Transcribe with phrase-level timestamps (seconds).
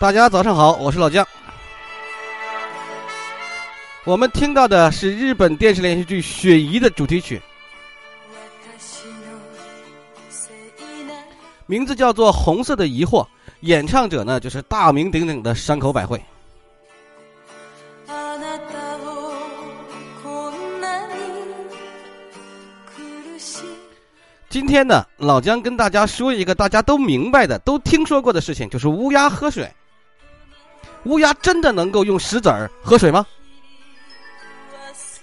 [0.00, 1.28] 大家早上好，我是老姜。
[4.04, 7.38] 我们听到的是日本电视连续剧《雪姨》的主题曲，
[11.66, 13.22] 名字叫做《红色的疑惑》，
[13.60, 16.18] 演唱者呢就是大名鼎鼎的山口百惠。
[24.48, 29.70] 今天呢，老姜跟大家说一个大家都明白的、都听说过的事情，就是乌鸦喝水。
[31.04, 33.26] 乌鸦真的能够用石子儿喝水吗？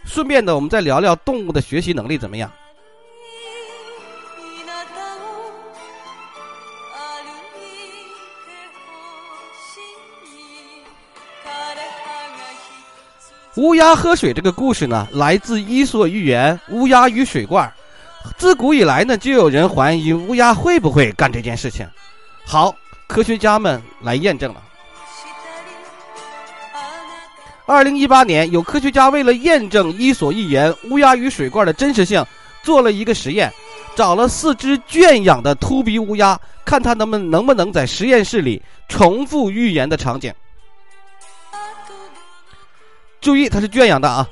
[0.05, 2.51] 顺便的，我们再聊聊动物的学习能力怎么样。
[13.57, 17.67] 乌鸦喝水这个故事呢，来自《伊索寓言》《乌鸦与水罐》。
[18.37, 21.87] 自古以来呢，就有人怀疑乌鸦会不会干这件事情。
[22.45, 22.75] 好，
[23.07, 24.63] 科学家们来验证了。
[27.67, 32.25] 二零一八年，有科学家为了验证《伊索寓言》乌鸦与水罐的真实性，
[32.63, 33.51] 做了一个实验，
[33.93, 40.33] 找了四只圈养的秃鼻乌鸦，看它能不能不能在实验室里重复寓言的场景。
[43.19, 44.25] 注意，它是圈养的啊。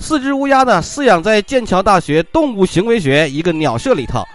[0.00, 4.26] 四只乌鸦呢，饲养在剑桥大学动物行为学一个鸟舍里头，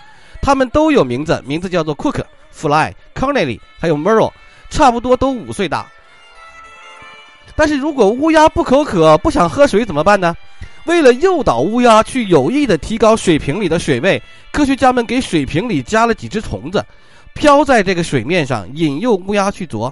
[0.46, 4.32] 它们都有名字，名字叫做 Cook、Fly、Connelly，还有 Merle，
[4.70, 5.88] 差不多都五岁大。
[7.56, 10.38] 但是如果乌鸦不口渴，不想喝水怎么办呢？
[10.84, 14.22] 为了诱导乌鸦去有意的提高水瓶里的水位，
[14.52, 16.86] 科学家们给水瓶里加了几只虫子，
[17.34, 19.92] 飘在这个水面上，引诱乌鸦去啄。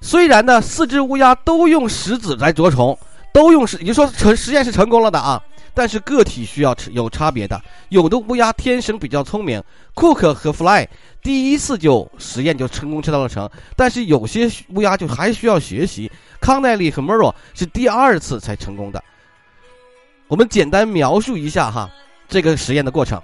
[0.00, 2.96] 虽然呢，四只乌鸦都用石子来啄虫，
[3.34, 5.42] 都用石，也就说成实验是成功了的啊。
[5.78, 9.62] 但是个体需要有差别的，有的乌鸦天生比较聪明
[9.94, 10.88] ，Cook 和 Fly
[11.22, 16.10] 第一次就实验就成功吃到了成，但是有些乌鸦就还需要学习。
[16.40, 19.00] 康奈利和 Merle 是第二次才成功的。
[20.26, 21.88] 我们简单描述一下哈，
[22.26, 23.22] 这个实验的过程。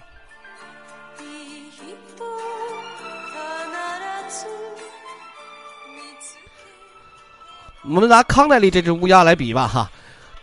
[7.83, 9.91] 我们拿康奈利这只乌鸦来比吧，哈，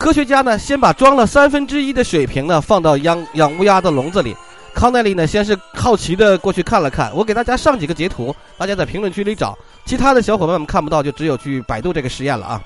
[0.02, 4.36] 科学家呢先把装了三分之一的水瓶呢放到养养乌鸦的笼子里，
[4.74, 12.60] 康奈利呢先是好奇的过去看了看，我给大家上几个截图，大家在评论区里找，其他的小伙伴们看不到，就只有去百度这个实验了啊。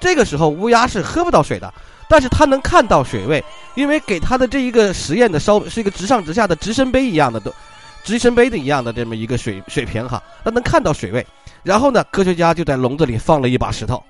[0.00, 1.72] 这个时候乌鸦是喝不到水的，
[2.08, 3.42] 但是它能看到水位，
[3.76, 7.54] 因为给它的这一个实验的烧是一个直上直下的直升杯一样的都，
[8.02, 11.24] 直升杯的一样的这么一个水水瓶哈，它能看到水位。
[11.62, 14.02] 然后呢，科学家就在笼子里放了一把石头。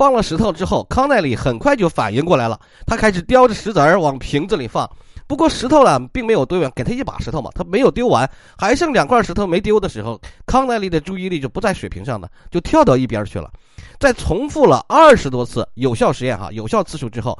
[0.00, 4.90] 放了石头之后，康奈利很快就反应过来了，他开始叼着石子儿往瓶子里放。
[5.26, 13.50] 不过石头呢，并没有丢完，给他一把石头嘛，他没有丢完，还剩两块石头没丢的时候，康奈利的注意力就不在水瓶上了，就跳到一边去了。
[13.98, 17.38] 在重复了二十多次有效实验哈，有效次数之后。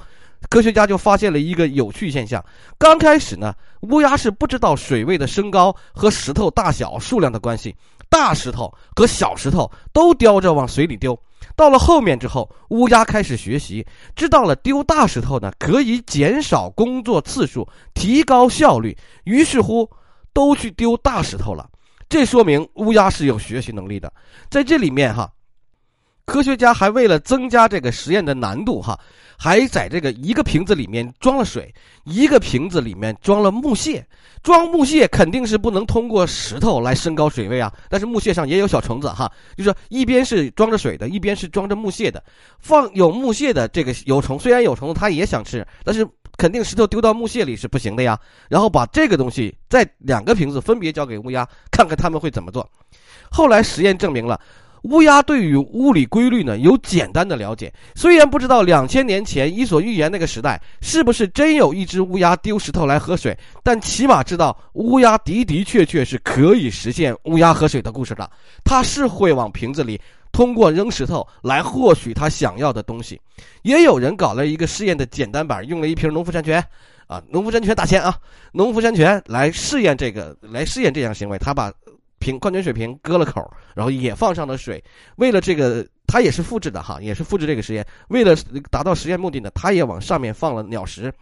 [0.50, 2.44] 科学家就发现了一个有趣现象。
[2.78, 7.74] 刚开始呢，乌鸦是不知道水位的升高和石头大小数量的关系，
[8.10, 11.18] 大石头和小石头都叼着往水里丢。
[11.60, 18.96] 到了后面之后，乌鸦开始学习，知道了丢大石头呢可以减少工作次数，提高效率。
[19.24, 19.86] 于是乎，
[20.32, 21.68] 都去丢大石头了。
[22.08, 24.10] 这说明乌鸦是有学习能力的。
[24.48, 25.30] 在这里面哈。
[26.30, 28.96] 科学家还为了增加这个实验的难度，哈，
[29.36, 31.74] 还在这个一个瓶子里面装了水，
[32.04, 34.06] 一个瓶子里面装了木屑。
[34.40, 42.22] 装木屑肯定是不能通过石头来升高水位啊，但是木屑上也有小虫子，哈，就是一边是装着水的，一边是装着木屑的。
[42.60, 48.16] 放有木屑的这个有虫，虽然有虫子它也想吃，但是肯定石头丢到木屑里是不行的呀。
[48.48, 52.70] 然后把这个东西在两个瓶子分别交给乌鸦，看看他们会怎么做。
[53.32, 54.40] 后来实验证明了。
[54.82, 68.30] 乌鸦对于物理规律呢有简单的了解，虽然不知道两千年前《伊索寓言》那个时代是不是真有一只乌鸦丢石头来喝水，但起码知道乌鸦的的确确是可以实现乌鸦喝水的故事的。
[68.64, 70.00] 它是会往瓶子里
[70.32, 73.20] 通过扔石头来获取它想要的东西。
[73.62, 76.64] 也有人搞了一个试验的简单版，用了一瓶农夫山泉，
[77.06, 78.16] 啊，农夫山泉打钱啊，
[78.52, 81.70] 农夫山泉来试验这个，来试验这项行为，他把。
[82.20, 84.82] 瓶矿泉水瓶割了口，然后也放上了水。
[85.16, 87.84] 为了这个，它也是复制的哈，也是复制这个实验。
[88.08, 88.36] 为了
[88.70, 91.12] 达到实验目的呢，它也往上面放了鸟食，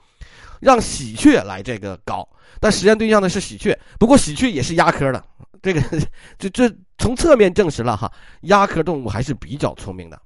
[0.60, 2.28] 让喜鹊来这个搞。
[2.60, 5.24] 但实验对象呢是喜鹊，不过喜鹊也是鸦科的。
[5.62, 5.80] 这个，
[6.38, 8.12] 这这从侧面证实了哈，
[8.42, 10.20] 鸦科动物还是比较聪明的。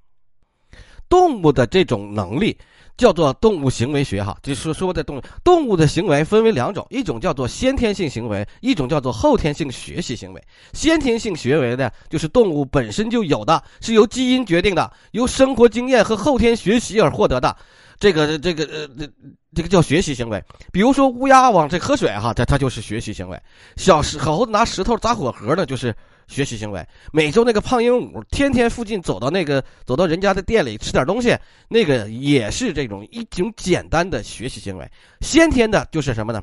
[1.12, 2.56] 动物的这种能力。
[2.98, 10.42] 叫做动物行为学，哈，就是说说的动动物的行为分为两种，一种叫做先天性行为，一种叫做后天性学习行为。
[10.74, 17.56] 先天性行为呢，就是动物本身就有的，是由基因决定的，由生活经验和后天学习而获得的。
[17.98, 19.10] 这个这个呃这
[19.54, 20.40] 这个叫学习行为。
[20.70, 23.40] 比如说乌鸦往这喝水，哈，它它就是学习行为。
[23.76, 25.96] 小石猴子拿石头砸火盒呢，就是。
[26.28, 31.36] 学习行为，每周那个胖鹦鹉天天附近走到那个走到人家的店里吃点东西，
[31.68, 34.90] 那个也是这种一种简单的学习行为。
[35.20, 36.42] 先天的就是什么呢？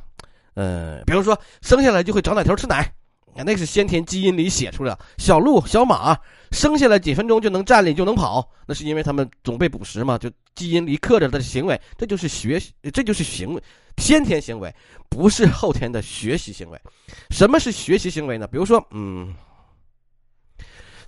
[0.53, 2.91] 呃，比如说生下来就会长奶头吃奶，
[3.45, 4.97] 那是先天基因里写出来。
[5.17, 6.17] 小鹿、小马
[6.51, 13.63] 生下来几分钟就能站立就能跑，那是因为他们总被捕食嘛，就基因里刻着的行为，这就是学习，这就是行为，
[13.97, 14.73] 先天行为，
[15.07, 16.79] 不是后天的学习行为。
[17.29, 18.45] 什么是学习行为呢？
[18.45, 19.33] 比如说，嗯。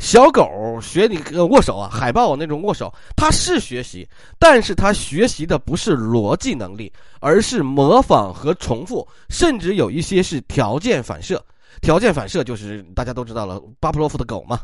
[0.01, 0.49] 小狗
[0.81, 4.05] 学你握手啊，海豹那种握手，它是学习，
[4.39, 11.39] 但是它学习的不是逻辑能力，而是模仿和重复，甚至有一些是条件反射。
[11.81, 14.61] 条件反射就是大家都知道了，巴甫洛夫的狗嘛。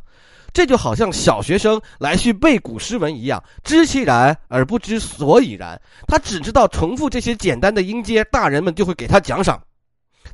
[0.53, 5.79] 这就好像小学生来去背古诗文一样，知其然而不知所以然。
[6.07, 9.61] 他只知道重复这些简单的音阶，大人们就会给他奖赏，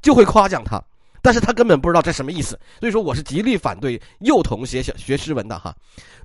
[0.02, 0.82] 就会夸奖他。
[1.24, 5.74] 但是他根本不知道这什么意思，所以说我是极力反对幼童写小学诗文的哈。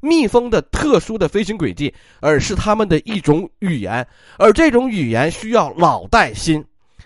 [0.02, 4.04] 蜜蜂的特殊的飞行轨迹，而是他们的一种语言，
[4.38, 6.64] 而这种语言需要脑带心。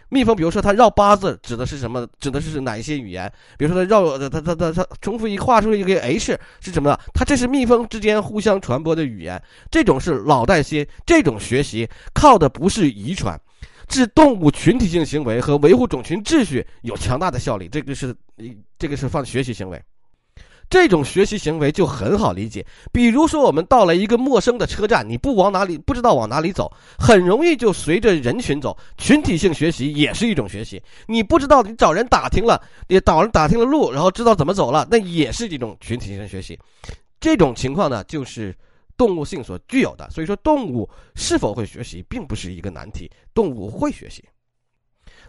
[0.09, 2.07] 蜜蜂，比如说它绕八字，指的是什么？
[2.19, 3.31] 指的是哪一些语言？
[3.59, 6.99] 比如说它绕它它它它重复一画出一个 H 是什么呢？
[7.15, 13.39] 它这是蜜蜂之间互相传播的语言，这种是脑带心，这种学习靠的不是遗传。
[13.93, 18.17] 致动物群体性行为和维护种群秩序有强大的效力，这个是
[18.79, 19.79] 这个是放学习行为，
[20.71, 22.65] 这种学习行为就很好理解。
[22.91, 28.75] 比如说，我们到了一个陌生的车站，你不往哪里，不知道往哪里走，很容易就随着人群走。
[28.97, 30.83] 群体性学习也是一种学习。
[31.07, 32.59] 你不知道，你找人打听了，
[32.89, 36.59] 也找人打听了路，然后知道怎么走了，那也是一种群体性学习。
[37.21, 38.57] 这种情况呢，就是。
[38.97, 43.11] 动物性所具有的，所以说动物是否会学习，并不是一个难题。
[43.35, 44.25] 动物会学习。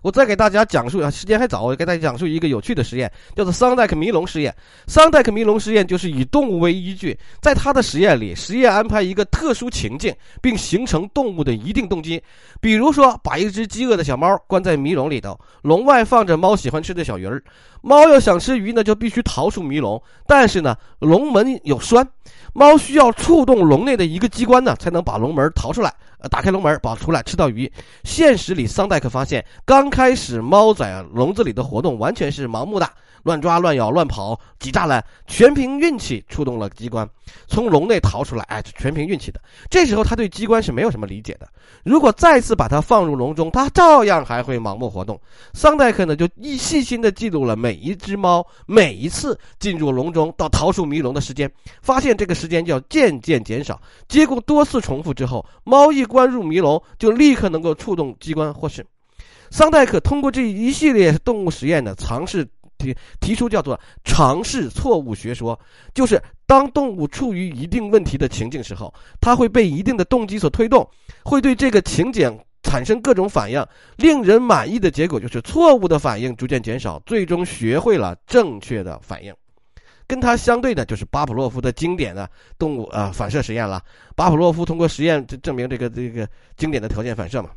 [0.03, 4.53] 我再给大家讲述啊，时间还早，我给大家讲述一个有趣的实验，叫做桑代克迷龙实验。
[4.85, 12.21] 桑代克迷龙实验就是以动物为依据，在他的实验里，实验安排一个特殊情境，并形成动物的一定动机。
[12.59, 17.41] 比如说，把一只饥饿的小猫关在迷笼里头，笼外放着猫喜欢吃的小鱼儿。
[17.81, 22.05] 猫要想吃鱼呢，就必须逃出迷笼，但是呢，笼门有栓，
[22.53, 25.93] 猫需要触动笼内的一个机关呢，才能把笼门逃出来。
[26.29, 27.71] 打开笼门跑出来吃到鱼。
[28.03, 32.89] 现实里，桑代克发现，刚开始猫在笼子里的活动完全是盲目的。
[33.23, 37.07] 乱抓乱咬乱跑挤栅栏，全凭运气触动了机关，
[37.47, 38.43] 从笼内逃出来。
[38.43, 39.41] 哎，全凭运气的。
[39.69, 41.47] 这时候他对机关是没有什么理解的。
[41.83, 45.19] 如果再次把它放入笼中，它照样还会盲目活动。
[45.53, 51.49] 桑代克呢就一细心的记录了每一只猫每一次进入笼中到逃出迷笼的时间，
[51.81, 53.81] 发现这个时间就要渐渐减少。
[54.07, 58.83] 结果多次重复之后，猫一关入迷笼就立刻能够触动机关获胜。
[59.49, 62.45] 桑代克通过这一系列动物实验的尝试。
[62.83, 65.57] 提提出叫做尝试错误学说，
[65.93, 70.87] 就是当动物处于一定问题的情境时候，它会被一定的动机所推动，
[71.23, 73.65] 会对这个情景产生各种反应。
[73.95, 79.33] 令人满意的结果就是错误的反应逐渐减少，最终学会了正确的反应。
[80.05, 82.29] 跟它相对的就是巴甫洛夫的经典的
[82.59, 83.81] 动物啊反射实验了。
[84.15, 87.51] 巴甫洛夫通过实验证明这个这个经典的条件反射嘛。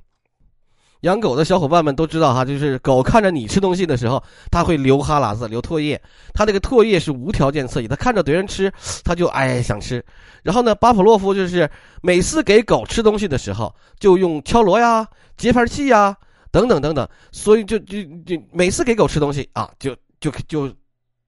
[1.00, 6.00] 养狗的小伙伴们都知道哈，就是狗看着你吃东西的时候，它会流哈喇子、流唾液。
[6.33, 8.73] 它这个唾液是无条件刺激，它看着别人吃，
[9.05, 10.05] 它就哎想吃。
[10.43, 11.69] 然后呢，巴甫洛夫就是
[12.03, 16.17] 每次给狗吃东西的时候，就用敲锣呀、节拍器呀
[16.50, 20.73] 等等等等，所以就就就每次给狗吃东西啊，就就就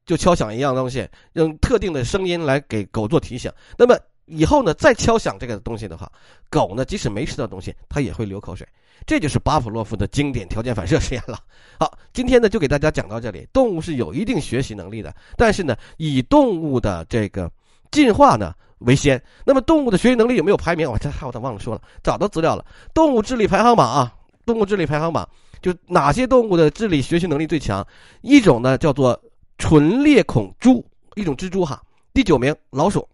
[0.06, 3.52] 就敲响一样东西，用特定的声音来给狗做提醒。
[3.76, 3.94] 那么
[4.28, 6.10] 以后呢，再敲响这个东西的话，
[6.50, 8.66] 狗呢即使没吃到东西，它也会流口水。
[9.06, 11.38] 这就是巴甫洛夫的经典条件反射实验了。
[11.78, 13.46] 好，今天呢就给大家讲到这里。
[13.52, 17.50] 动物是有一定学习能力的，但是呢，以动物的这个
[17.90, 19.22] 进化呢为先。
[19.44, 20.90] 那么动物的学习能力有没有排名？
[20.90, 22.64] 我这还我都忘了说了，找到资料了。
[22.92, 24.12] 动物智力排行榜啊，
[24.44, 25.26] 动物智力排行榜
[25.62, 27.86] 就哪些动物的智力学习能力最强？
[28.20, 29.18] 一种呢叫做
[29.58, 31.80] 纯裂孔蛛，一种蜘蛛哈。
[32.12, 33.08] 第九名老鼠，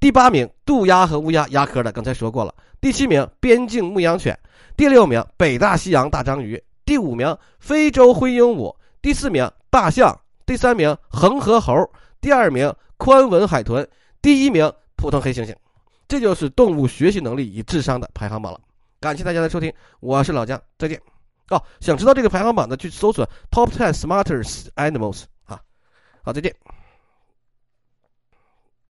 [0.00, 2.54] 第八名渡鸦和乌鸦，鸦科的刚才说过了。
[2.80, 4.38] 第七名边境牧羊犬。
[4.76, 10.14] 第六名，北大西洋大章鱼；第五名，非洲灰鹦鹉；第四名，大象；
[10.46, 11.74] 第三名，恒河猴；
[12.20, 13.84] 第二名，宽吻海豚；
[14.22, 15.52] 第一名，普通黑猩猩。
[16.06, 18.60] 这就是动物学习能力与智商的排行榜了。
[19.00, 21.00] 感谢大家的收听，我是老姜，再见。
[21.50, 25.60] 哦，想知道这个排行榜的，去搜索 Top Ten Smartest Animals 啊。
[26.22, 26.54] 好，再见。